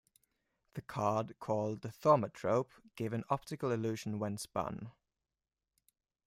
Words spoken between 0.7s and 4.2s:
The card, called the "Thaumatrope", gave an optical illusion